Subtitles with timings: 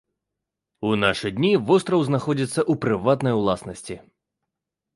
[0.91, 3.95] У нашы дні востраў знаходзіцца ў прыватнай уласнасці.